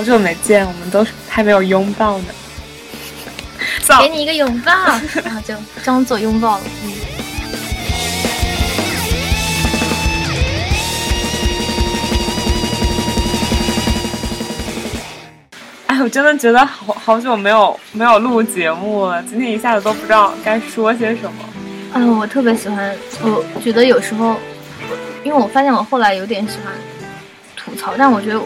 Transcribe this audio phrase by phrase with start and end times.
[0.00, 2.24] 好久没见，我们都还没有拥抱呢。
[4.00, 4.72] 给你一个拥抱，
[5.22, 5.54] 然后就
[5.84, 6.64] 装作拥抱了。
[6.84, 6.92] 嗯。
[15.88, 21.44] 哎，我真的觉得好好久没有没有录节目了，今天一下子都不知道该说些什么。
[21.92, 24.38] 哎，我特别喜欢，我觉得有时候，
[25.22, 26.72] 因为我发现我后来有点喜欢
[27.54, 28.40] 吐槽，但我觉得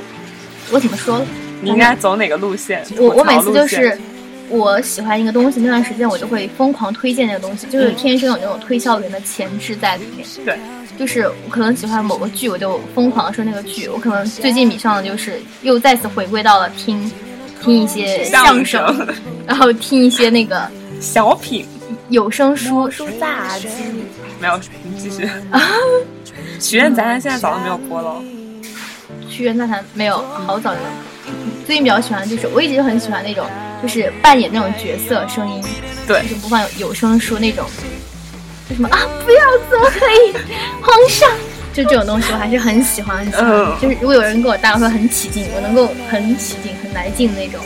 [0.73, 1.25] 我怎么说？
[1.65, 2.85] 你应该走哪个路线？
[2.99, 3.99] 我我每次就是。
[4.51, 10.25] 我喜欢一个东西，那段时间我就会疯狂推荐那个东西，就是天生有那种推销员的潜质在里面。
[10.45, 10.59] 对，
[10.99, 13.89] 就是我可能喜欢某个剧，我就疯狂说那个剧。
[13.89, 17.11] 我可能最近迷上的就是又再次回归到了听，
[17.63, 19.09] 听一些相声，
[19.47, 20.69] 然后听一些那个
[21.01, 21.67] 小品、
[22.11, 23.67] 有声书、书杂志。
[24.39, 25.27] 没有，你继续。
[26.61, 28.23] 许愿杂谈现在早就没有播了。
[29.31, 30.81] 许愿杂谈没有，好早就。
[31.67, 33.47] 最近比较喜欢的就是，我一直就很喜欢那种，
[33.83, 35.63] 就是扮演那种角色声音，
[36.07, 37.65] 对，就是播放有声书那种，
[38.69, 40.33] 就什么啊，不要走，可以，
[40.83, 41.31] 皇上，
[41.73, 47.61] 就这种东西我还是很喜欢，很喜欢，就是如果有人跟我搭，我，会很起劲，我能够很起劲、很来劲的那种。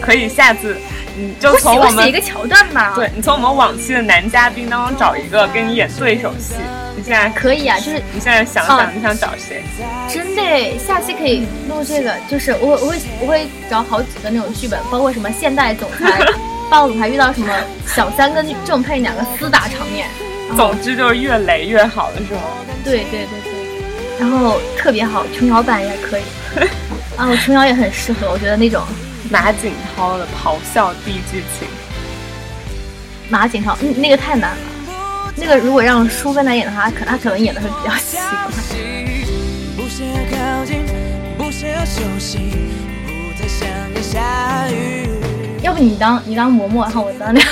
[0.00, 0.76] 可以下次，
[1.20, 2.92] 你就从我们写一个桥段吧。
[2.94, 6.54] 对你从我们往期的男嘉宾当中找一个跟你演对手戏。
[6.96, 9.62] 你现在可以啊，就是你现在想想你想找谁？
[10.12, 12.14] 真的，下期可以录这个。
[12.28, 16.18] 就是我我会我会找好几个那种剧本，包括什么现代总裁
[16.70, 17.54] 霸道总裁遇到什么
[17.86, 20.08] 小三跟正配两个厮打场面。
[20.56, 22.40] 总之就是越雷越好的是吗？
[22.84, 26.22] 对对对对，然后特别好，琼瑶版也可以。
[27.16, 28.82] 啊，我琼瑶也很适合，我觉得那种。
[29.30, 31.68] 马景涛的咆哮帝剧情，
[33.28, 34.56] 马景涛，嗯，那个太难了。
[35.36, 38.16] 那个如果让淑芬来演的话，可他可能演的会比较细。
[45.62, 47.46] 要不你当你当嬷嬷，然后我当那个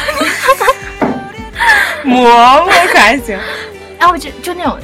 [2.05, 3.39] 嬷嬷可还行。
[4.01, 4.77] 然后就就那种。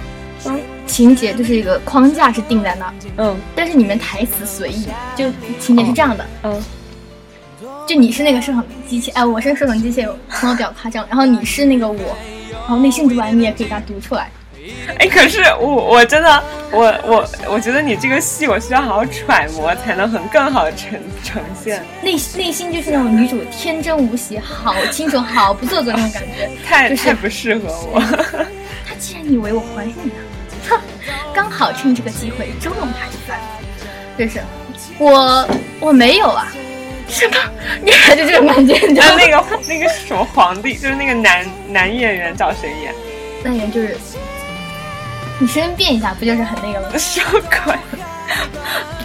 [0.87, 5.25] 情节就是一个框架是定在那，嗯，但是你们台词随意，就
[5.59, 6.63] 情节是这样的，嗯，
[7.87, 12.17] 就你是那个摄影机器，哎，我是摄影机器，可能比较夸张，然后你是那个我，
[12.51, 14.31] 然后内心读完你也可以给他读出来，
[14.99, 28.01] 哎，可是我我真的我我我觉得你这个戏我需要好好揣摩才能很更好的呈呈现，内内心就是那种女主天真无邪，好清纯，好不做作那种感觉， 太太不适合我，
[28.89, 30.15] 他竟然以为我怀孕了。
[30.71, 30.81] 哼，
[31.35, 33.39] 刚好趁这个机会捉弄他一番。
[34.17, 34.41] 这是
[34.99, 35.47] 我
[35.81, 36.47] 我没有啊，
[37.15, 37.37] 什么？
[37.81, 38.75] 你还是这种感觉？
[38.89, 42.93] 那那个那个什么皇帝，就是那个男男演员找谁演？
[43.45, 43.97] 男演员就是
[45.39, 46.89] 你声音变一下，不就是很那个吗？
[46.99, 47.75] 什么鬼？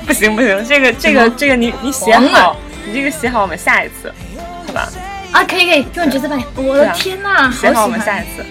[0.08, 2.56] 不行不行，这个这个这个你你写好，
[2.86, 4.12] 你这个写好，我们下一次，
[4.66, 4.90] 好吧？
[5.32, 8.44] 啊，可以可以，这种角色扮演，我的天呐，写好我们下一次。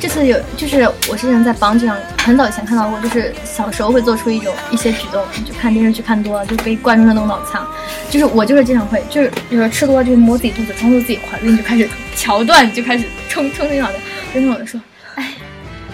[0.00, 7.60] 这次有，就是我之前在榜上很早以前看到过，就是小时候会做出一种一些举动，就看电视剧看多了，就被灌输那种脑残。
[8.08, 13.94] 就是我就是经常会，就是就是吃多了就摸自己肚子，装作自己怀孕，就开始桥段就开始冲冲那种的，
[14.32, 14.80] 跟那种说，
[15.16, 15.32] 哎，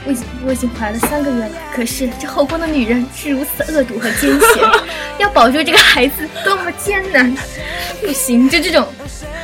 [0.05, 4.71] 我已经我已经怀了三个月了，可是这后宫的女人是如此恶毒和奸险，
[5.17, 7.35] 要保住这个孩子多么艰难，
[8.05, 8.87] 不行，就这种，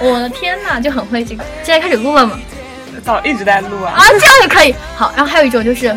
[0.01, 1.43] 我的天呐，就很会这个。
[1.65, 2.39] 现在开始录了吗？
[3.01, 3.95] 早一直在录啊！
[3.97, 4.75] 啊，这样也可以。
[4.97, 5.97] 好，然后还有一种就是，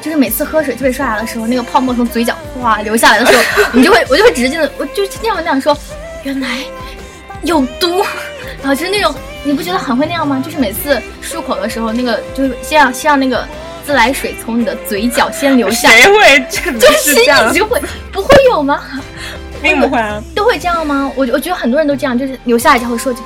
[0.00, 5.76] 就是每次喝水特别刷牙的时候，那个泡沫从嘴角哗流下来的时候， 你就会，我就会直接的，我就那样那样说，
[6.24, 6.48] 原来
[7.42, 8.04] 有毒。
[8.62, 10.42] 然后就是那种，你不觉得很会那样吗？
[10.44, 13.46] 就是每次漱口的时候，那个就是先让先让那个
[13.86, 15.88] 自来水从你的嘴角先流下。
[15.90, 16.44] 谁会？
[16.50, 17.52] 就是这样。
[17.52, 17.80] 就会
[18.12, 18.82] 不会有吗？
[19.62, 20.22] 并不会啊。
[20.34, 21.10] 都会这样吗？
[21.16, 23.20] 我我觉得很多人都这样，就是流下来之后说句。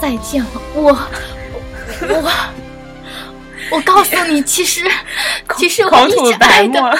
[0.00, 0.42] 再见。
[0.42, 0.98] 了，我
[2.08, 2.32] 我
[3.70, 4.84] 我告诉你，其实
[5.56, 6.98] 其实我一直爱的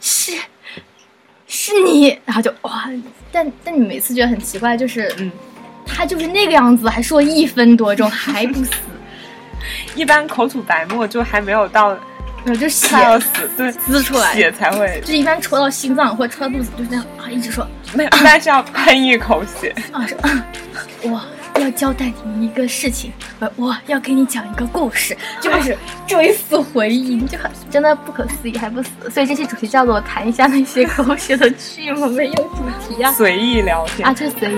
[0.00, 0.32] 是
[1.46, 2.88] 是你，然后就哇，
[3.30, 5.30] 但但你每次觉得很奇怪，就是嗯，
[5.86, 8.70] 他就是那个样子，还说一分多钟还不死，
[9.94, 11.96] 一般口吐白沫就还没有到，
[12.46, 14.34] 有就血要死，对，滋出来。
[14.34, 19.72] 血才会，就一般戳到心脏或者戳到肚子，就是那样啊，一直说没有，但是要喷一口血。
[19.92, 21.24] 啊，说哇。
[21.62, 25.78] 要交代你一个事情，我我要给你讲一个故事，就开始
[26.08, 28.90] 追溯回忆，就很真的不可思议，还不死。
[29.08, 34.54] 所以这期主题叫做谈一下那些狗血的剧，我没有主题啊，随意聊天啊，就随意。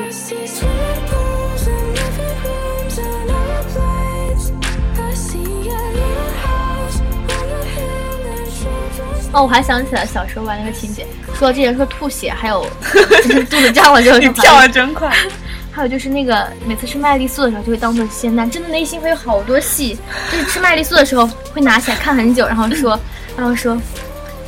[9.32, 11.04] 哦，我还想起来小时候玩那个情节，
[11.38, 12.66] 说到这件说吐血，还有
[13.24, 15.14] 就是肚子胀了之后 跳的真快。
[15.74, 19.98] 还有就是那个每次吃麦丽素的时候就会当做仙丹，真的内心会有好多戏，
[20.30, 22.96] 就是吃麦丽素的时候会拿起来看很久，然后说，
[23.36, 23.76] 然后说，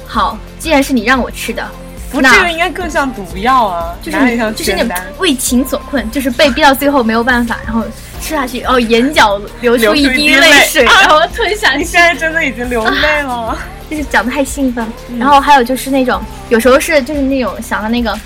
[0.06, 1.68] 好，既然是你让我吃的，
[2.12, 4.18] 不，这个应该更像毒药啊，就是
[4.52, 4.96] 就是那种？
[5.18, 7.82] 为情所困，就是被逼到最后没有办法，然后
[8.20, 13.58] 吃下去，哦，眼角流出一滴泪水，然后吞下去，你现在真的已经流泪了。
[13.90, 14.86] 就是讲的太兴奋。
[15.18, 16.20] 然后还有就是那种
[16.50, 18.16] 有时候是就是那种想到那个。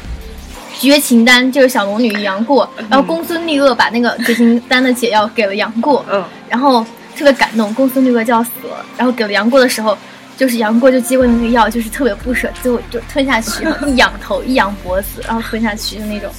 [0.81, 6.83] 绝情丹就是小龙女杨过，然后公孙绿萼把那个绝情丹的解药给了杨过，嗯，然后
[7.15, 9.95] 特别感动，公孙绿萼就要死了，然后给了杨过的时候，
[10.39, 16.33] 就是杨过就接过那个药，就是特别不舍，最后就吞下去， 一仰头一仰脖子，然后吞下去的那种，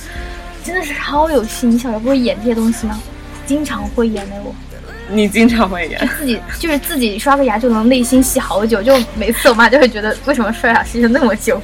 [0.63, 1.67] 真的是超有戏。
[1.67, 2.99] 你小时候不会演这些东西吗？
[3.45, 4.55] 经常会演的我，
[5.07, 6.09] 你经常会演。
[6.17, 11.61] 自己就是自己刷个牙就能内心戏好久，就每次我妈就会觉得为什么刷牙时间那么久，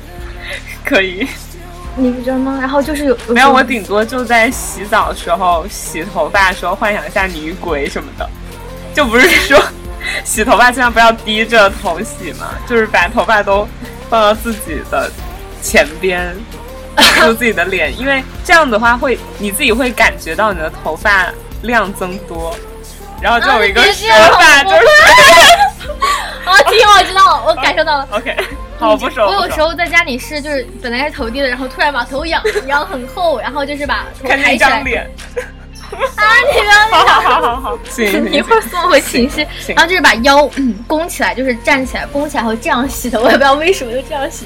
[0.83, 1.25] 可以，
[1.97, 2.57] 你不觉得吗？
[2.59, 8.29] 然后就是有没有，我顶多就在洗澡的时候、洗头发的时候幻想一下女鬼什么的，
[8.93, 9.59] 就不是说
[10.23, 13.67] 洗头发千万不要低着头洗嘛，就是把头发都
[14.09, 15.11] 放到自己的
[15.61, 16.35] 前边，
[16.95, 21.27] 挡住自己的脸，因为这样的话会你自己会感觉到你的头发
[21.63, 22.55] 量增多，
[23.21, 24.07] 然后就有一个说
[24.39, 24.77] 法就是
[26.45, 28.07] 啊，听我知道了，我感受到了。
[28.11, 28.35] OK，
[28.79, 29.49] 好，我不熟，我有。
[29.51, 34.69] 时候在家里是，就是本来是头低的，然后突然把头仰仰很厚，然后就是把头抬起来。
[34.69, 35.09] 张脸，
[35.91, 37.05] 啊，你不要好。
[37.05, 44.45] 好好好好， 行行一会儿送我回寝室，行然后就是把腰嗯弓起来，就是站起来，弓起来后这样洗的，我也不知道为什么就这样洗，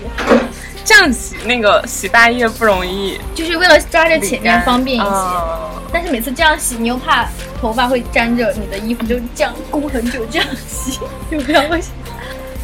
[0.86, 5.06] 这样洗那个洗发液不容易就是为了抓着前面方便一些。
[5.07, 7.27] 啊但是每次这样洗，你又怕
[7.60, 10.98] 头发会粘着你的衣服，就这样弓很久这样洗，
[11.30, 12.13] 就不知道为什么。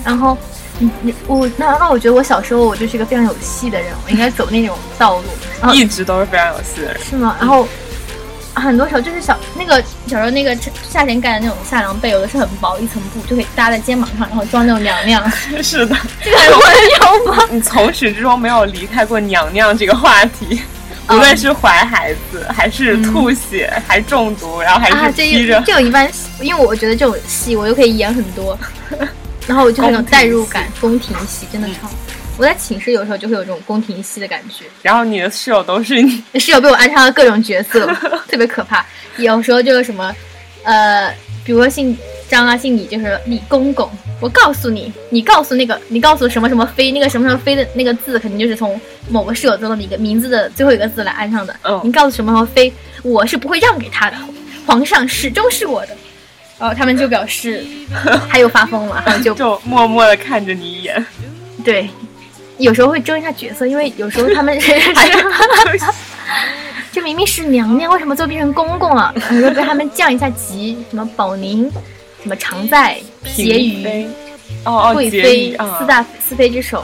[0.06, 0.38] 然后
[0.80, 5.74] 你你我那那我觉得我小时候我就是一个非常有戏的人，我应该走那种道路。
[5.74, 6.98] 一直都是非常有戏的人。
[7.04, 7.36] 是吗？
[7.40, 7.68] 然后
[8.54, 10.56] 很多时候就是小那个小时候那个
[10.90, 15.32] 夏天盖的那种夏凉被，有的是很薄一层布，就可以搭在肩膀上，然后装那种娘娘。
[15.64, 17.44] 是的， 这个我有吗？
[17.50, 20.62] 你从始至终没有离开过娘娘这个话题，
[21.10, 26.10] 无论是怀孩子，还是吐血，还中毒，然后还啊，是这披着这种一般，
[26.42, 28.58] 因为我觉得这种戏我又可以演很多，
[29.48, 31.90] 然后我就那种代入感，宫廷戏真的超。
[32.38, 37.88] 我在寝室有时候就会有这种宫廷戏的感觉，然后你的室友都是你，室友被我安插了各种角色，
[38.30, 38.86] 特别可怕。
[39.18, 40.16] 有时候就是什么，
[40.64, 41.12] 呃，
[41.44, 41.98] 比如说姓
[42.30, 43.90] 张啊，姓李，就是李公公。
[44.20, 48.80] 我告诉你，你告诉那个，你告诉什么什么妃，那个什么什么妃的那个字，肯定就是从
[49.10, 51.56] 某个室友中的一个名字的最后一个字来安上的。
[51.64, 52.72] 嗯你告诉什么什么妃，
[53.04, 54.18] 我是不会让给他的，
[54.66, 55.96] 皇上始终是我的。
[56.60, 57.66] 然后他们就表示
[58.30, 61.06] 他又发疯了，然后就就默默的看着你一眼。
[61.64, 61.90] 对，
[62.58, 64.72] 有时候会争一下角色，因为有时候他们 是
[66.92, 69.14] 就明明是娘娘，为什么最后变成公公了？
[69.32, 71.70] 有时候被他们降一下级，什么宝宁，
[72.24, 74.08] 什么常在、婕妤、
[74.64, 76.84] 哦哦，婕贵妃、四大四妃之首。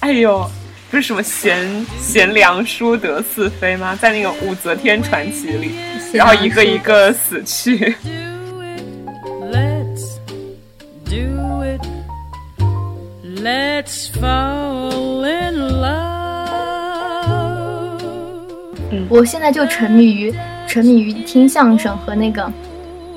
[0.00, 0.48] 哎呦，
[0.90, 3.96] 不是什么贤贤良淑德四妃吗？
[3.98, 5.74] 在那个武则天传奇里，
[6.12, 7.94] 然后一个一个死去。
[13.40, 16.18] Let's fall in love.
[19.08, 20.34] 我现在就沉迷于
[20.66, 22.52] 沉迷于听相声和那个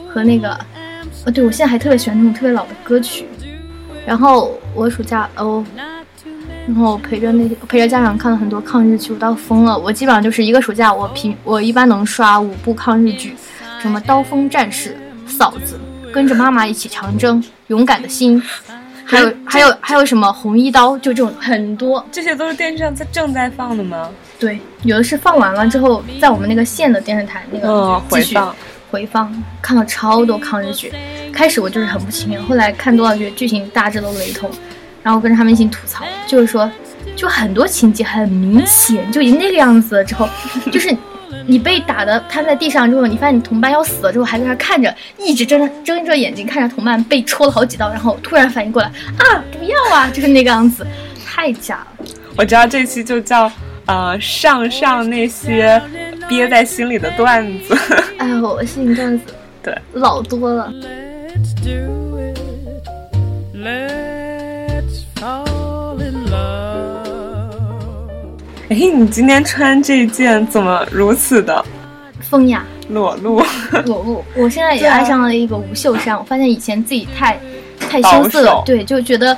[0.07, 0.51] 和那个，
[1.25, 3.25] 哦，对我现在还特别喜欢那种特别老的歌曲。
[4.05, 5.65] 然后我暑假哦，
[6.67, 9.75] 然后陪着那些陪着家长看了很多抗日剧，我到疯了。
[9.77, 13.33] 我基本上就是一个暑假，我平我一般能刷五部抗日剧，
[13.81, 14.95] 什么《刀锋战士》
[15.35, 15.79] 《嫂子》，
[16.11, 18.41] 跟着妈妈一起长征，勇敢的心，
[19.11, 22.05] 还有还有还有什么红一刀，就这种很多。
[22.09, 24.09] 这些都是电视上在正在放的吗？
[24.39, 28.55] 对，有的是放完了之后，在我们那个县的电视台那个嗯，回放。
[28.89, 30.93] 回放，看了超多抗日剧。
[31.31, 34.49] 开始我就是很不情愿，后来看多了，觉得剧情大致都雷同，
[35.03, 36.69] 然后跟着他们一起吐槽，就是说，
[37.15, 40.27] 就很多情节很明显就已经那个样子了之后，
[40.71, 40.95] 就是
[41.45, 50.85] 你被打的瘫在地上之后，你发现你同伴要死了之后，还在那看着，一直睁着睁着眼睛看着同伴被戳了好几刀，然后突然反应过来啊，不要啊，就是那个样子，
[51.25, 52.05] 太假了。
[52.37, 53.51] 我知道这期就叫
[53.85, 55.81] 呃上上那些
[56.29, 57.77] 憋在心里的段子。
[58.17, 59.33] 哎呦，我心里这样子
[59.63, 60.71] 对，老多了。
[60.71, 62.39] Let's do it.
[63.55, 64.10] Let's
[68.71, 71.63] 哎，你今天穿这件怎么如此的
[72.21, 73.43] 风雅，裸露？
[73.83, 77.37] 裸露我现在也爱上了一个无袖衫，我发现以前自己太
[77.89, 79.37] 太羞涩，了对，就觉得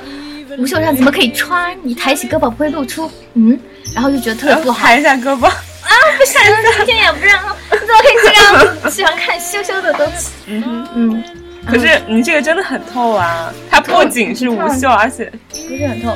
[0.56, 1.76] 无袖衫怎么可以穿？
[1.82, 3.58] 你抬起胳膊不会露出，嗯，
[3.92, 4.86] 然后就觉得特别不好。
[4.86, 6.40] 抬一下胳膊啊，不行，
[6.86, 8.88] 今天也不让，你怎么可以这样子？
[8.88, 10.30] 喜欢看羞羞的东西。
[10.46, 10.88] 嗯哼。
[10.94, 11.24] 嗯，
[11.66, 13.52] 可是你这个真的很透啊！
[13.68, 16.14] 它不仅是无袖，而且，不是很透。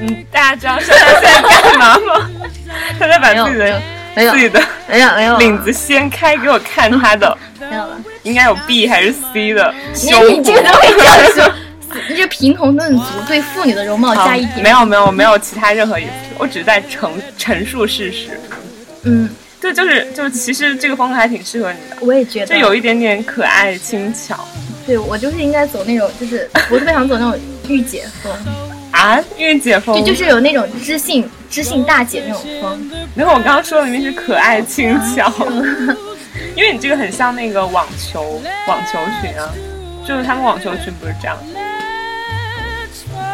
[0.00, 2.30] 嗯，大家知道现在在干嘛吗？
[2.98, 3.80] 他在把自己的
[4.16, 7.96] 没有自己的没有没有领子掀开给我看他的，没有了。
[8.22, 10.72] 应该有 B 还是 C 的你胸部 你这个。
[10.72, 11.52] 会这样说？
[12.08, 14.60] 你这平头论足，对妇女的容貌加一点。
[14.62, 18.40] 没有没有没有其他任何意思，我只是在陈陈述事实。
[19.02, 19.28] 嗯，
[19.60, 22.54] 对，就是就是，其实这个风格还挺适合你的，我也觉得。
[22.54, 24.38] 就有一点点可爱轻巧
[24.86, 27.38] 对我就是应该走那种，就是我特别想走那种
[27.68, 28.32] 御姐风，
[28.92, 29.94] 啊，因为姐风。
[29.96, 32.90] 就就是有那种知性知性大姐那种风。
[33.14, 35.32] 没有，我刚刚说的明明是可爱轻巧，
[36.56, 39.48] 因为你这个很像那个网球网球裙啊，
[40.06, 41.36] 就是他们网球裙不是这样。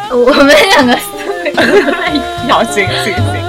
[0.09, 0.97] 我们两个。
[2.49, 3.47] 好，行行行。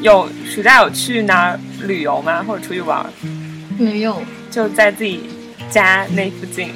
[0.00, 2.44] 有暑假有去哪儿旅游吗？
[2.46, 3.04] 或者出去玩？
[3.78, 5.28] 没有就在自己
[5.70, 6.70] 家那附近，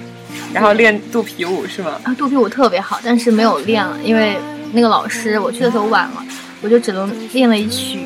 [0.52, 2.00] 然后练肚皮舞是吗？
[2.04, 4.36] 啊，肚皮舞特别好，但是没有练了，因为
[4.72, 6.24] 那个老师我去的时候晚了，
[6.62, 8.00] 我就只能练了一曲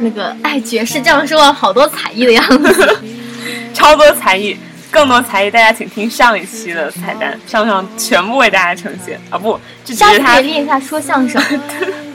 [0.00, 2.98] 那个爱爵士，这样说好多才艺的样子。
[3.74, 4.56] 超多才艺，
[4.90, 9.36] 更多才艺，大家请听上一期的彩蛋，上上全部为大家呈现啊！
[9.36, 11.42] 不，这只下次可是他以，练一下说相声。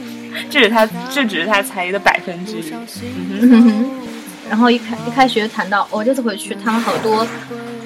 [0.50, 2.72] 这是他，这只是他才艺的百分之一。
[3.40, 3.90] 嗯，
[4.48, 7.26] 然后一开一开学谈到，我、这次回去谈了好多，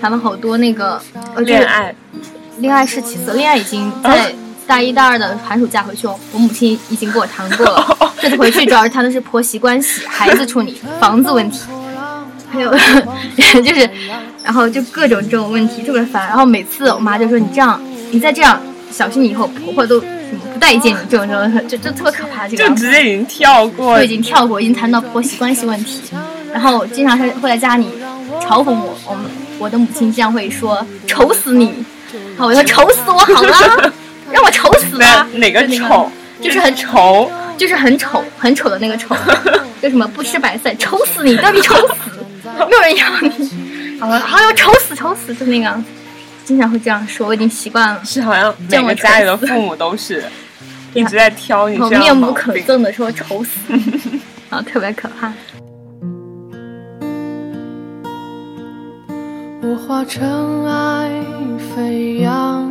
[0.01, 1.01] 谈了好多那个
[1.35, 1.95] 呃恋爱，
[2.59, 4.35] 恋爱是其次，恋爱已经在
[4.67, 7.99] 大一大二的寒暑假回去，我母亲已经跟我谈过了。
[8.21, 11.63] 这次回去主要是谈的是婆媳关系、孩子处理、 房子问题，
[12.49, 13.91] 还有就是，
[14.45, 16.29] 然后就各种这种问题特别烦。
[16.29, 17.83] 然后每次我妈就说你这样，
[18.13, 18.61] 你再这样，
[18.93, 20.01] 小心你以后婆婆都
[20.63, 22.47] 待见你这种这种，就就特别可怕。
[22.47, 23.99] 这个就直接已经跳过。
[23.99, 26.01] 就已经跳过，已经谈到婆媳关系问题，
[26.53, 27.89] 然后经常会会在家里
[28.41, 29.25] 嘲讽我，我们
[29.59, 31.85] 我的母亲这样会说丑死你，
[32.37, 33.93] 然后我说丑死我好了，
[34.31, 35.27] 让我丑死吧。
[35.33, 36.09] 哪，哪个 丑？
[36.41, 39.17] 就是很丑，就是很丑很丑的那个丑，
[39.83, 41.95] 就什么不吃白菜，丑死你，让你丑死，
[42.69, 45.73] 没有人要你，好了还要丑死丑死，就那个
[46.45, 48.01] 经常会这样说，我已经习惯了。
[48.05, 50.25] 是好像每见我个家里的父母都是
[50.95, 52.55] 一直在挑你然后这样的面不可。
[52.59, 53.51] 憎的说丑死，
[54.51, 55.33] 然 后特别可怕。
[59.65, 61.11] 我化尘埃
[61.75, 62.71] 飞扬，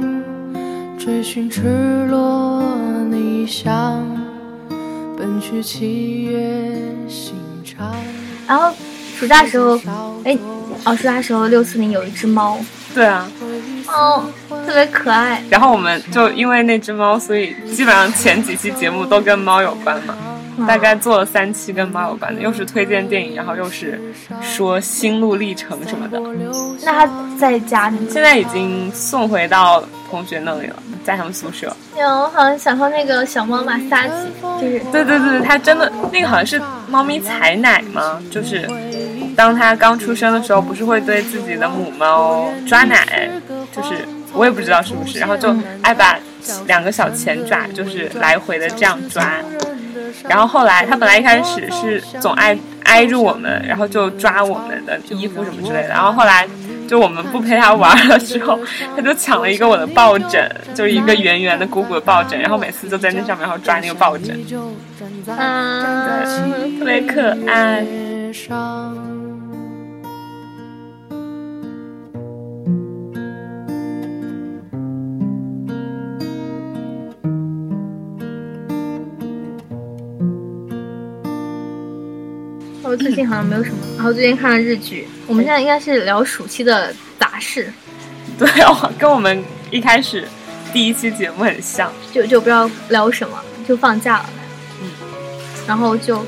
[1.00, 2.62] 追寻赤裸
[3.10, 4.06] 逆翔，
[5.18, 7.96] 奔去七月心肠。
[8.46, 8.72] 然后
[9.18, 9.80] 暑假时候，
[10.26, 10.38] 哎，
[10.84, 12.60] 哦，暑假时候六四零有一只猫，
[12.94, 13.28] 对啊，
[13.92, 14.24] 哦，
[14.66, 15.42] 特别可爱。
[15.50, 20.16] 然后我们就因为那只猫，所以基本上前几期节目都跟猫有关嘛。
[20.68, 24.00] 大概做了三期跟猫有关的，又是推荐电影，然后又是
[24.44, 26.20] 说心路历程什么的。
[26.84, 31.76] 那他在家里，现在已经送回到同学那里了，在他们宿舍。
[31.98, 34.14] 有，我好像想说那个小猫马萨奇，
[34.62, 38.22] 就是对对对，它真的那个好像是猫咪采奶吗？
[38.30, 38.70] 就是
[39.36, 43.32] 当它刚出生的时候，不是会对自己的母猫抓奶，
[43.76, 46.18] 就是我也不知道是不是，然后就爱把
[46.68, 49.38] 两个小前爪就是来回的这样抓。
[50.28, 55.90] 然后后来，它本来一开始是总爱挨着我们，然后就抓我们的衣服什么之类的。
[55.90, 56.48] 然后后来，
[56.88, 58.60] 就我们不陪它玩了之后，
[58.96, 64.38] 它就抢了一个我的抱枕，就是一个圆圆的鼓鼓的抱枕，然后每次就在那上面，然后抓那个抱枕，
[65.28, 67.84] 嗯，特别可爱。
[82.92, 85.08] 我最近好像没有什么，然后最近看了日剧。
[85.26, 87.72] 我们现在应该是聊暑期的杂事，
[88.38, 90.28] 对哦，跟我们一开始
[90.74, 91.90] 第一期节目很像。
[92.12, 94.30] 就就不知道聊什么，就放假了，
[94.82, 94.90] 嗯，
[95.66, 96.22] 然后就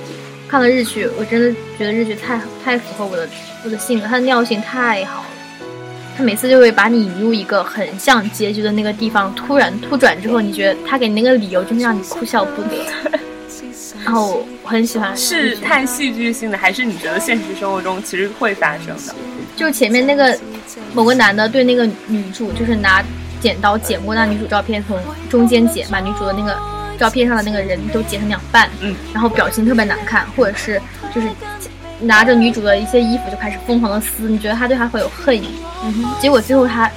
[0.48, 3.28] 看了日剧，我真的觉得日剧太太符合我的
[3.66, 5.28] 我的性格，它的尿性太好了。
[6.16, 12.86] 他每次就会把你引入一个很像结局的那个地方，突然突转之后，你觉得他给你那个理由真的让你哭笑不得。
[14.04, 15.16] 然后我很喜欢。
[15.16, 19.16] 是日剧太戏剧性的，还是你觉得现实生活中其实会发生的？
[19.56, 20.38] 就前面那个
[20.94, 23.04] 某个男的对那个女主，就是拿
[23.40, 24.98] 剪刀剪过那女主照片，从
[25.30, 26.58] 中间剪，把女主的那个
[26.98, 30.82] 照片上的那个人都剪成两半，嗯，然后表情特别难看，或者是
[31.14, 31.28] 就是
[32.02, 35.50] 拿着女主的一些衣服就开始疯狂的撕，你觉得他对她会有恨意，
[35.86, 36.90] 嗯结果最后他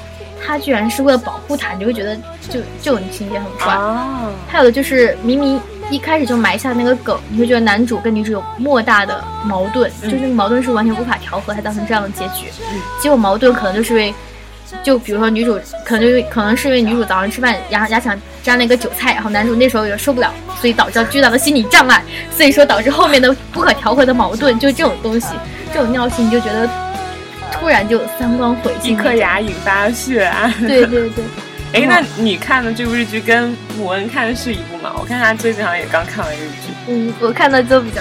[0.45, 2.17] 他居然是为了保护她，你就会觉得
[2.49, 3.75] 就这种情节很怪。
[3.75, 12.49] 啊，还有的就是明明一开始就埋下那个梗，你会觉得男主跟女主有莫大的矛盾，嗯就是那个矛盾是完全无法调和，才造成这样的结局。
[12.73, 14.15] 嗯结果矛盾可能就是因为，
[14.83, 22.03] 就比如说女主可能就是可能是因为女主早上吃饭牙牙想沾了一个韭菜，然后男主那时候有点受不了，所以导致了巨大的心理障碍，
[22.33, 25.29] 所以说导致后面的不可调和的矛盾，就这种东西，
[25.73, 26.69] 这种尿性你就觉得
[27.53, 28.97] 突然就三观毁一。
[28.97, 30.53] 颗牙引发血案。
[30.59, 31.25] 对对对，
[31.73, 34.95] 哎，那你看的这部日剧跟母恩看的是一部吗？
[34.99, 36.73] 我看他最近好像也刚看完日剧。
[36.89, 38.01] 嗯，我看的就比较，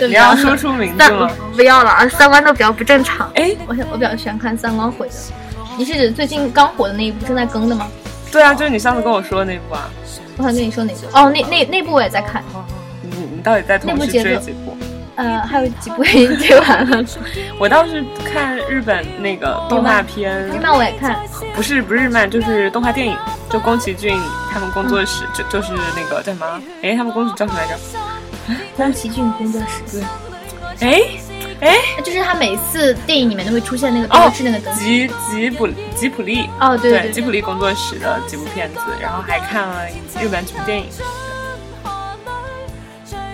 [0.06, 1.30] 你较要说出名字三吗？
[1.54, 3.30] 不要了，啊，三观都比较不正常。
[3.34, 5.14] 哎，我我比较喜欢看三观毁的。
[5.76, 7.88] 你是指最近刚火的那一部正在更的吗？
[8.32, 9.88] 对啊，就是你上次跟我说的那部啊。
[10.36, 11.16] 我想跟你说哪部？
[11.16, 12.42] 哦，那那那部我也在看。
[13.02, 14.67] 你你到底在同时追几部？
[15.18, 17.04] 呃，还有几部已经追完了。
[17.58, 21.18] 我倒是看日本那个动画片，日漫我也看，
[21.56, 23.16] 不是不是日漫，就是动画电影，
[23.50, 24.16] 就宫崎骏
[24.52, 26.62] 他们工作室，就就是那个叫什么？
[26.82, 27.76] 哎，他们公司叫什么来着？
[28.76, 30.00] 宫崎骏工作室。
[30.78, 34.72] 对哎哎就是他每次电影里面都会出现那个标哦志那个灯。
[34.76, 39.84] 吉吉普吉普力，哦，对对吉普力工作室的几部片子，然后还看了
[40.20, 40.86] 日本几部电影。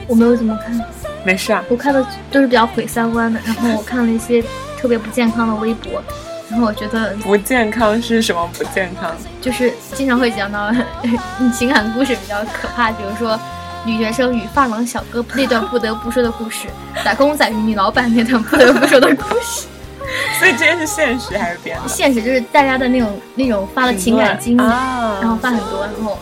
[0.06, 0.80] 我没有怎么看，
[1.24, 3.40] 没事啊，我看的都是比较毁三观的。
[3.44, 4.42] 然后我看了一些
[4.78, 6.02] 特别不健康的微博，
[6.50, 9.10] 然后我觉得不健康是什么不健康？
[9.40, 10.70] 就是经常会讲到
[11.56, 13.38] 情感故事比较可怕，比如说
[13.84, 16.68] 女学生与发廊小哥那段不得不说的故事，
[17.04, 19.66] 打工仔与女老板那段不得不说的故事。
[20.38, 21.82] 所以这些是现实还是编的？
[21.88, 26.18] 现实就是大家的那种那种发的情感经历，啊，然后发很多，然后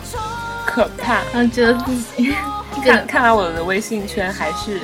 [0.65, 1.15] 可怕。
[1.33, 2.23] 然后觉得自己这
[2.81, 4.79] 看看来我的微信圈还是，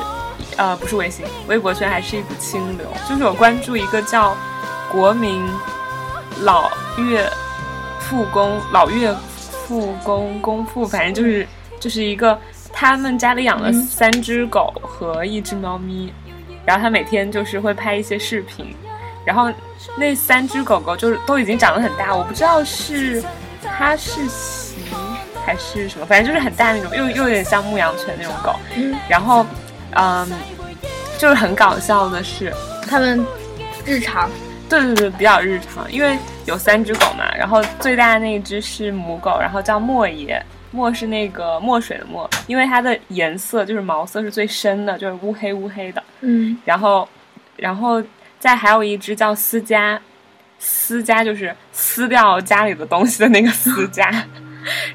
[0.58, 2.86] 呃，不是微信，微博圈还是一股清流。
[3.08, 4.36] 就是我关注一个叫
[4.92, 5.46] 国民
[6.42, 7.30] 老岳
[8.00, 9.14] 复工老岳
[9.68, 11.48] 复工公父，反正就是
[11.80, 12.40] 就是一个
[12.72, 16.14] 他们家里养了嗯三只狗和一只猫咪，
[16.66, 18.76] 然后他每天就是会拍一些视频，
[19.26, 19.52] 然后
[19.98, 23.24] 那三只狗狗就是都已经长得很大，我不知道是
[23.64, 24.69] 哈士奇
[25.50, 28.56] 还是什么，反正就是很大那种，又又有点像牧羊犬那种狗。
[28.76, 29.44] 嗯，然后，
[29.96, 30.30] 嗯，
[31.18, 32.54] 就是很搞笑的是，
[32.88, 33.26] 他们
[33.84, 34.30] 日常
[34.70, 46.04] 对对对，比较日常，因为有三只狗嘛，然后最大的那一只是母狗，然后叫莫爷，墨是那个墨水的墨，因为它的颜色就是毛色是最深的，就是乌黑乌黑的。
[46.22, 47.10] 嗯然后，
[47.56, 48.04] 然后
[48.40, 50.00] 再还有一只叫思佳，
[50.60, 54.14] 思佳就是撕掉家里的东西的那个思佳。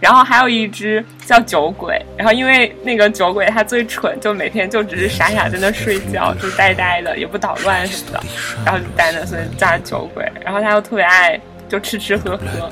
[0.01, 8.21] 然后还有一只叫酒鬼，然后因为那个酒鬼他最蠢，就每天就只是傻傻在那睡觉，就呆呆的，也不捣乱什么的，
[8.65, 10.31] 然后就呆着，所以叫酒鬼。
[10.45, 12.71] 然后他又特别爱就吃吃喝喝，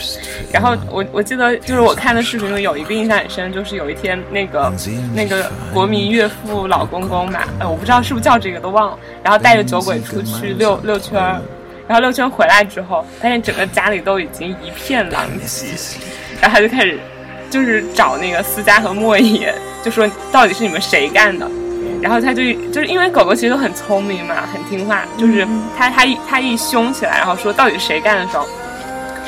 [0.53, 4.73] 然后我我记得就是我看的视频中有一个印象很深，就是有一天那个
[5.15, 11.19] 那个国民岳父老公公嘛，呃我不知道是不是叫这个都忘了，然后带着酒鬼出去溜溜圈，
[11.89, 15.67] 然后溜圈回来之后，发现整个家里都已经一片狼藉，
[16.43, 16.99] 然后他就开始
[17.49, 21.49] 就是找那个思佳和莫言，就说到底是你们谁干的？
[22.03, 25.47] 然后他就就是因为狗狗其实都很聪明嘛，很听话，就是
[25.79, 28.45] 他他一他一凶起来，然后说到底是谁干的时候，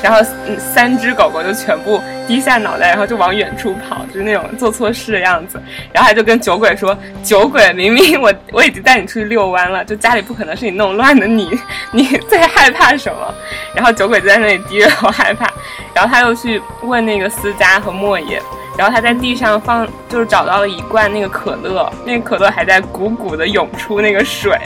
[0.02, 5.60] 然后嗯三只狗狗就全部低下脑袋，然后就往远处跑，就是那种做错事的样子。
[5.92, 11.48] 然后他就跟酒鬼说：“酒鬼，明明我 我已经带你出去遛弯了，就家里不可能是你弄乱的， 你
[11.92, 13.34] 你最害怕什么？”
[13.74, 15.50] 然后酒鬼就在那里低着头害怕，
[15.94, 18.40] 然后他又去问那个思佳和莫言。
[18.76, 24.58] 然后他在地上放，就是找到了一罐那个可乐，那个可乐还在鼓鼓的涌出那个水，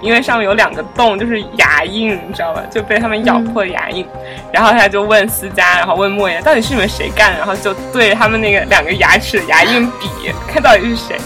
[0.00, 2.62] 因为上面有两个洞，就是牙印，你知道吧？
[2.70, 4.06] 就被他们咬破牙印。
[4.52, 7.38] 然后他就问思佳，然后问莫言，到底是你们谁干的？
[7.38, 10.08] 然后就对着他们那个两个牙齿的牙印比，
[10.46, 11.16] 看到底是谁。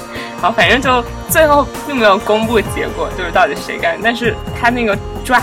[0.41, 3.99] 然后反正就最后并没有公布结果，就是到底谁干。
[4.03, 5.39] 但是他那个抓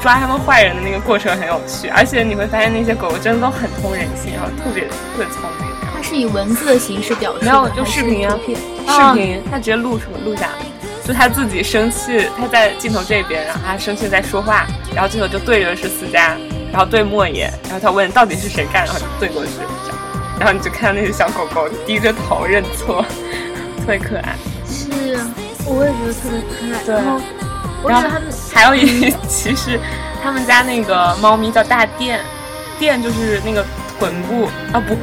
[0.00, 5.68] 抓他们坏人的那个过程很有趣，而且你会发现那些狗狗真的都很通人性，然后特别特别聪明。
[5.94, 8.38] 它是以文字的形式表示，没有就视频啊
[8.86, 10.48] 视频，他直接录什么录下，
[11.08, 16.36] 就他自己生气，他在镜头这边，然后他生气在说话，然后镜头就对着是思佳，
[16.70, 19.52] 然后对莫言，然后他问到底是谁干，然后就对过去，
[20.38, 23.02] 然后你就看到那些小狗狗低着头认错，
[23.80, 24.36] 特别可爱。
[24.66, 24.90] 是，
[25.64, 26.84] 我也觉得特别可爱。
[26.84, 27.20] 对然后
[27.82, 29.80] 我然后他们还有一 其实
[30.22, 32.20] 他们家那个猫咪叫大电，
[32.78, 33.64] 电就是那个
[33.98, 34.44] 臀部
[34.74, 34.94] 啊不，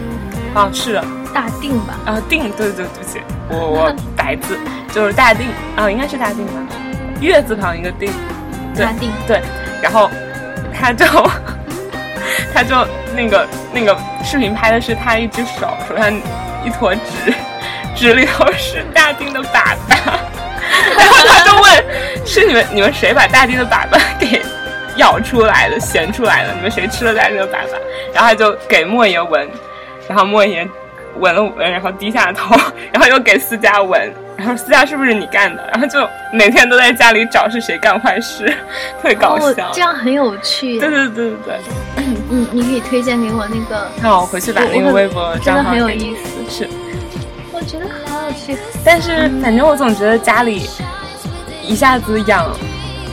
[0.54, 1.04] 啊是的，
[1.36, 3.22] 大定吧，啊定对对对对不起，
[3.52, 4.58] 我我白字
[4.94, 6.54] 就是大定啊应该是大定吧。
[7.20, 8.10] 月字旁一个定，
[8.74, 9.42] 对大定对，
[9.82, 10.10] 然后
[10.74, 11.06] 他就
[12.54, 12.76] 他就
[13.14, 16.10] 那个那个视频拍的是他一只手手上
[16.64, 17.34] 一坨纸，
[17.96, 20.18] 纸里头是大定的粑粑，
[20.98, 24.42] 然后他就问是你们你们谁把大定的粑粑给
[24.96, 26.54] 咬出来的衔出来的？
[26.54, 27.78] 你们谁吃了大定的粑粑？
[28.14, 29.50] 然后他就给莫言闻，
[30.08, 30.70] 然后莫言
[31.18, 32.56] 闻了闻，然后低下头，
[32.92, 34.12] 然后又给思佳闻。
[34.38, 35.66] 然后思佳是不是你干的？
[35.72, 38.46] 然后就每天都在家里找是谁干坏事，
[39.02, 40.78] 特别搞哦笑。，这样很有趣。
[40.78, 46.70] 对对对对对，你你可以推荐给我那个，那我回去把那个微博真账号的很有意思，是，
[47.54, 48.58] 我觉得好有趣。
[48.84, 50.70] 但是反正我总觉得家里
[51.64, 52.46] 一下子养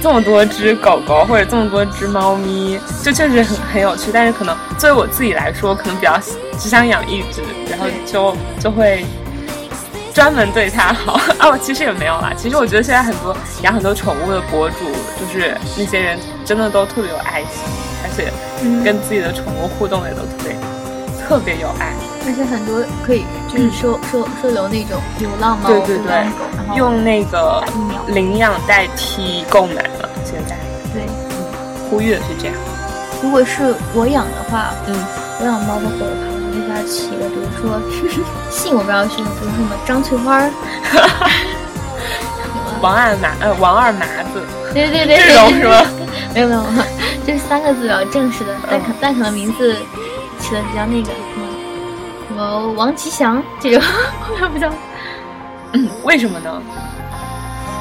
[0.02, 4.10] 这么多只狗狗或者这么多只猫咪，就确实很很有趣。
[4.12, 6.18] 但是可能作为我自己来说，可能比较
[6.58, 9.06] 只想养一只，然后就就会
[10.12, 11.20] 专门对它好。
[11.38, 12.32] 哦， 其实也没有啦。
[12.36, 14.76] 其实我觉得现在很多养很多宠物的博主，
[15.20, 17.62] 就是那些人真的都特别有爱心，
[18.02, 20.56] 而且嗯跟自己的宠物互动也都特别
[21.28, 21.94] 特别有爱。
[22.26, 27.62] 而且很多可以就是收收收留那种流浪猫、对对对流浪狗，然后用那个
[28.08, 30.56] 领养代替购买了，现在
[30.92, 31.02] 对。
[31.90, 32.56] 呼吁的是这样。
[33.22, 34.96] 如果是我养的话，嗯，
[35.38, 37.78] 我养猫和狗的话，我就会给它起个，比如说
[38.50, 40.50] 姓我不知道是什么，比如说什么张翠花儿，
[42.80, 44.40] 王二麻，呃，王二麻子，
[44.72, 45.84] 对对对，这种是吗？
[46.32, 46.64] 没有没有，
[47.26, 49.76] 就是三个字比较正式的，但可但可能名字
[50.40, 51.38] 起的比较那个什
[52.42, 53.82] 么王吉祥这种，
[54.34, 54.72] 我也不知道，
[55.72, 56.62] 嗯，为什么呢？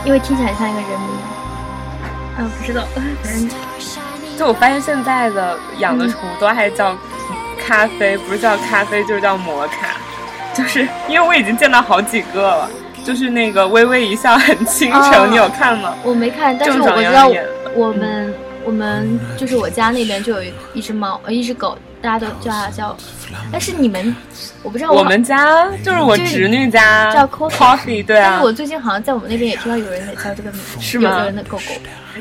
[0.06, 1.10] 因为听起来像一个人名。
[2.38, 2.84] 啊，不知道，
[3.24, 3.50] 反正
[4.38, 6.96] 就我发现现在的养的宠物都还叫
[7.60, 9.98] 咖啡，不是叫咖啡就是叫摩卡，
[10.54, 12.70] 就是因为我已经见到好几个了，
[13.04, 15.94] 就是那个微微一笑很倾城，哦你有看吗？
[16.04, 17.30] 我没看，但是正常我知道
[17.76, 22.96] 我们我们就是我家那边就有一一只猫，呃，一只狗，大家都叫它叫，
[23.52, 24.16] 但是你们
[24.64, 31.74] 我不知道我好们家就是我侄女家叫 Coffee 对啊但是，我最近好像在我们那边也听到有人也叫这个名字，是吗有的人的狗狗，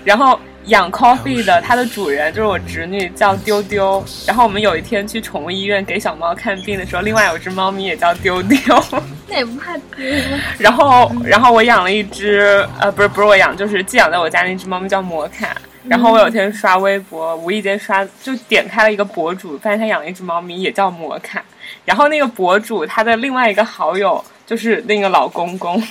[0.05, 4.05] 然后养 Coffee 的，它的主人就是我侄女，叫丢丢。
[4.27, 8.59] 然后我们有一天去宠物医院给小猫看病的时候，另外有只猫咪也叫丢丢。
[9.29, 10.39] 那也不怕丢吗？
[10.59, 15.57] 然后，然后我养了一只，呃，不是不是我养，就是寄养在我家那只猫咪叫摩卡。
[15.85, 21.43] 然后我有天刷微博，无意间刷就点开了一个博主，发现他养了一只猫咪，也叫摩卡。
[21.85, 25.83] 然后那个博主他的另外一个好友就是那个老公公，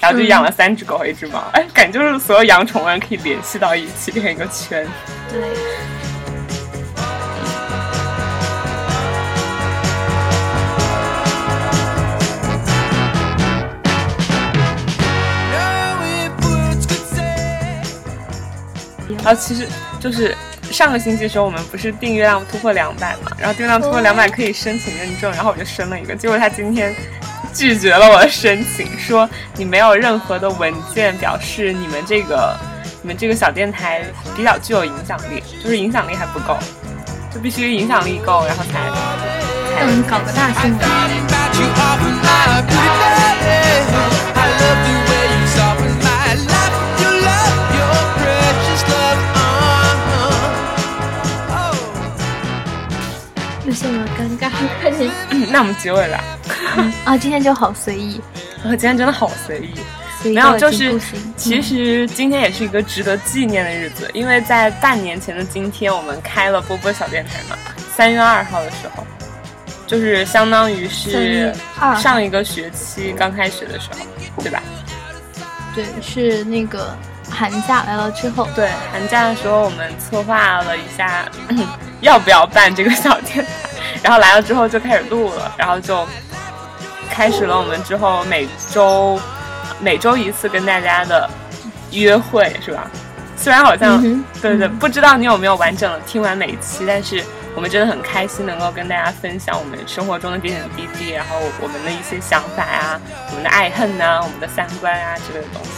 [0.00, 1.42] 然后就养了三只狗和一只猫。
[1.52, 4.86] 哎，感觉就是所有养宠物人可以联系到一起，变成一个圈。
[5.30, 5.40] 对，
[19.26, 19.66] 然后其实
[19.98, 20.32] 就是
[20.70, 26.94] 上个星期的时候，我们不是订阅量突破两百嘛，然后订阅量突破两百可以申请认证，然后我就申了一个，结果他今天
[27.52, 32.56] 拒绝了我的申请，说你没有任何的文件表示你们这个
[33.02, 34.04] 你们这个小电台
[34.36, 36.56] 比较具有影响力，就是影响力还不够，
[37.34, 38.74] 就必须影响力够，然后才
[39.74, 40.80] 才嗯，搞个大新闻。
[53.76, 54.50] 陷入了尴尬，
[55.52, 56.18] 那我们结尾了。
[57.04, 57.16] 啊！
[57.16, 58.20] 今天就好随意，
[58.64, 59.74] 我今天真的好随意。
[60.24, 60.98] 没有，就是。
[61.36, 67.56] 其实今天也是一个值得纪念的日子，因为在半年前的今天，我们开了波波小电台嘛，
[67.94, 69.06] 三月二号的时候，
[69.86, 74.62] 就是相当于是月2号上一个学期刚开学的时候，对吧？
[75.74, 76.96] 对，是那个
[77.30, 81.24] 寒假来了之后，对，寒假的时候我们策划了一下
[82.00, 83.50] 要不要办这个小电台，
[84.02, 86.06] 然后来了之后就开始录了，然后就
[87.10, 89.20] 开始了我们之后每周
[89.80, 91.28] 每周一次跟大家的
[91.90, 92.90] 约会，是吧？
[93.36, 94.00] 虽然好像、
[94.40, 97.22] 对对，不知道你有没有完整的听完每一期，但是
[97.56, 105.70] 我们真的很开心能够跟大家分享我们生活中的点点滴滴，然后我们的一些想法啊，我们的爱恨呐、我们的三观啊之类的东西。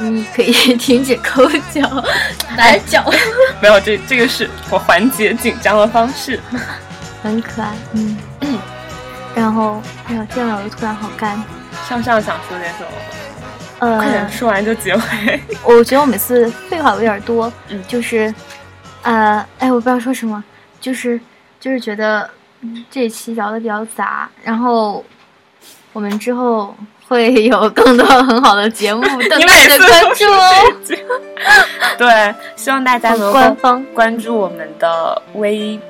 [0.00, 1.82] 你你可以停止抠脚、
[2.56, 3.04] 打脚，
[3.60, 6.38] 没有，这这个是我缓解紧张的方式。
[7.20, 7.74] 很可爱。
[7.94, 8.16] 嗯，
[9.34, 11.42] 然后哎呀，天呐，我就突然好干。
[11.88, 12.90] 上上想说点什么
[13.96, 13.98] 吗？
[13.98, 15.00] 快点呃，说完就结尾。
[15.64, 18.32] 我觉得我每次废话有点多，嗯就是，
[19.02, 20.42] 呃，哎，我不知道说什么，
[20.84, 21.18] 就是
[21.58, 22.28] 就是觉得
[22.60, 25.02] 嗯这期聊的比较杂，然后
[25.94, 26.76] 我们之后
[27.08, 30.46] 会有更多很好的节目 等你大家每次都关注哦。
[31.96, 35.80] 对，希望大家能官方关注我们的微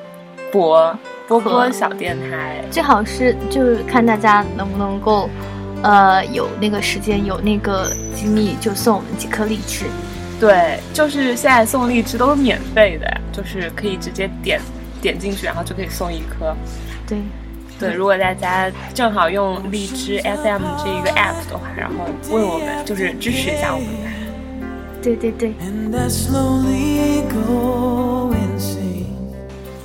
[0.53, 2.63] 博波波小电台。
[2.71, 5.29] 最好是就是看大家能不能够，
[5.83, 9.87] 呃，有那个时间有那个精力，就送我们几颗荔枝。
[10.41, 14.61] 对，就是现在送荔枝都是免费的呀，就是可以直接点
[15.05, 16.57] 点进去，然后就可以送一颗。
[17.07, 17.19] 对，
[17.79, 23.89] 对，如果大家正好用荔枝 FM 这一个 app 的话，然后为我们就是支持一下我们。
[25.03, 29.05] 对对对，And I slowly go insane.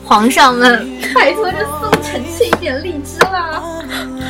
[0.05, 3.61] 皇上们，拜托这送臣妾一点荔枝啦！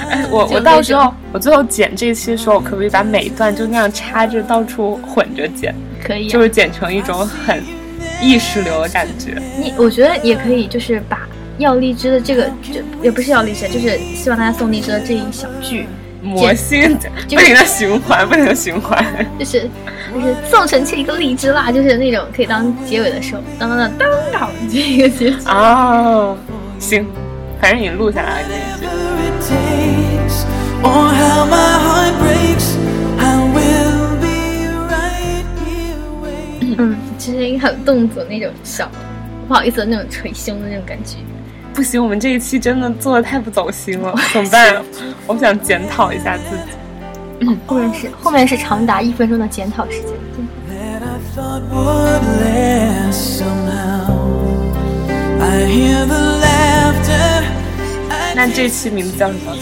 [0.09, 7.63] 哎，我我到时候我最后剪这期的时候，我可不可以把每一段就那样插着到处混着剪，可以、啊，就是剪成一种很
[8.21, 9.41] 意识流的感觉？
[9.57, 11.27] 你我觉得也可以，就是把
[11.57, 15.87] 要荔枝的这个，就也不是要荔枝，就是希望大家送荔枝的这一小句，
[16.21, 19.03] 魔性就不停的循环，不停的循环。
[19.37, 19.69] 就是
[20.13, 25.37] 就是送臣妾一个荔枝啦，就是那种可以当结尾的时候，当当当当当这一个结局。
[25.45, 26.37] 哦，
[26.79, 27.05] 行，
[27.61, 28.47] 反正你录下来了
[36.79, 38.89] 嗯，就是一个很动作那种小，
[39.47, 41.17] 不好意思那种捶胸的那种感觉。
[41.73, 44.81] 不行，我们这一期真的做的太不走心了， 怎么办？
[45.27, 46.63] 我想检讨一下自己。
[47.41, 50.09] 嗯后面是后面是长达一分钟的检讨时间。
[50.69, 54.11] that I thought would last somehow.
[55.39, 57.43] I hear the laughter.
[58.09, 59.55] I 那这期名字叫什么？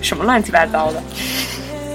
[0.00, 1.00] 什么乱七八糟的，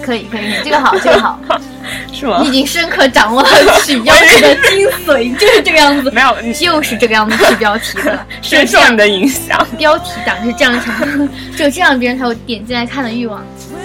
[0.01, 1.39] 可以可以，这个好，这个好，
[2.17, 2.51] 是吗你已？
[2.51, 3.49] 经深刻掌握了
[3.85, 9.65] 取标题的精髓，就是这个样子，没有，你就是这个样子取标题的， 深受你的影响。
[9.77, 13.39] 标题党是这样想的，只有这样别人才有点进来看的欲望。
[13.71, 13.77] 嗯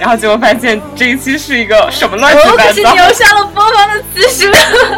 [0.00, 2.56] 然后结果发现这一期是一个什么乱七八糟？
[2.56, 4.50] 可是留下了播放的次数，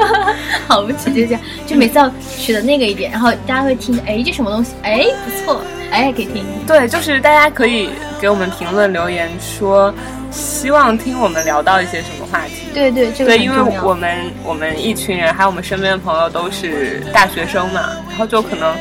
[0.66, 4.72] 好不起，就这样，就每次要取的那个一点，然后大家会听，哎，这什么东西？
[4.82, 5.60] 哎，不错，
[5.94, 6.44] 哎，可以听。
[6.66, 7.88] 对，就是大家可以
[8.20, 9.94] 给我们评论留言说，
[10.32, 12.66] 希望听我们聊到一些什么话题。
[12.74, 13.56] 对对，这个对，因为。
[13.80, 18.74] 我们我们一群人，还有我们身边的朋友都是大学生嘛，然后就可能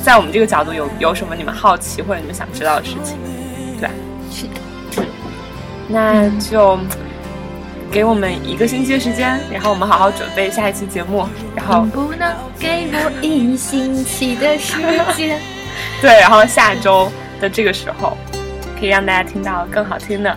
[0.00, 3.16] 在我们这个角度有有什么你们好奇或者你们想知道的事情，
[3.80, 3.94] 对吧？
[4.30, 5.02] 是的，
[5.88, 6.78] 那就
[7.90, 14.76] 给我们一个星期的时间，然后我们好好准备下一期节目，然后能不能给我一星期的时
[15.16, 15.40] 间？
[16.02, 17.10] 对，然后下周
[17.40, 18.16] 的这个时候，
[18.78, 20.36] 可以让大家听到更好听的。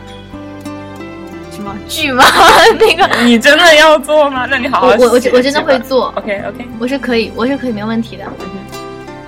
[1.51, 2.23] 什么剧吗？
[2.79, 4.45] 那个，你真的要做吗？
[4.49, 8.25] 那你好好我我我我真的会做，OK OK，我是可以，我是可以没问题的。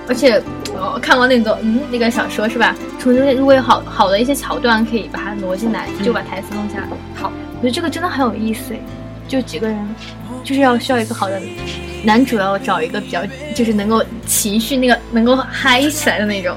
[0.08, 0.40] 而且
[0.72, 2.74] 我看过那个嗯那个小说是吧？
[2.98, 6.88] 除了如果有好好的一些桥段，可以把它挪进来，就把台词弄下来。
[7.14, 8.80] 好，我觉得这个真的很有意思诶，
[9.26, 9.78] 就几个人，
[10.44, 11.40] 就是要需要一个好的
[12.06, 13.20] 男主，要找一个比较
[13.54, 16.56] 就是能够情绪那个能够嗨起来的那种。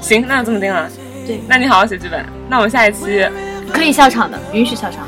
[0.00, 0.88] 行，那就这么定了。
[1.24, 2.26] 对，那你好好写剧本。
[2.48, 3.24] 那我们下一期
[3.72, 5.06] 可以笑场的，允许笑场。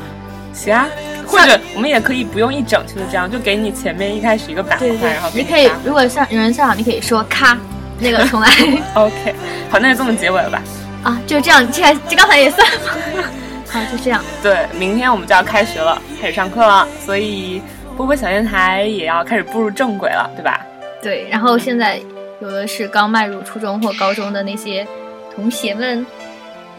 [0.53, 0.87] 行啊，
[1.27, 7.57] 或者我们也可以不用一整期的这样，就给你前面一开始一个板块，对对然后，你可以如果上有人笑场，你可以说咔，
[7.99, 8.49] 那个重来
[8.95, 9.35] OK，
[9.69, 10.61] 好，那就这么结尾了吧。
[11.03, 13.23] 啊，就这样，这还这刚才也算吗？
[13.69, 14.23] 好，就这样。
[14.41, 17.61] 对，明天我们就要开学了，开始上课了，所以
[17.95, 20.65] 波波小电台也要开始步入正轨了，对吧？
[21.01, 21.99] 对，然后现在
[22.41, 24.85] 有的是刚迈入初中或高中的那些
[25.33, 26.05] 同学们，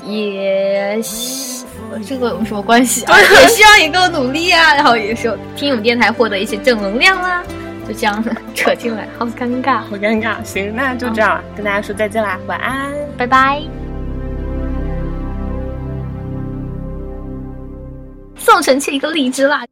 [0.05, 1.65] 也希
[2.07, 3.19] 这个有什么关系啊？
[3.19, 7.43] 也希望你够努力啊，然后也是听我们电台获得一些正能量啊，
[7.89, 8.23] 就这样
[8.55, 9.79] 扯进来，好尴尬。
[9.79, 10.45] 好尴尬。
[10.45, 12.93] 行，那就这样了，跟大家说再见啦，晚安。
[13.17, 13.63] 拜拜。
[18.37, 19.65] 送臣妾一个荔枝啦！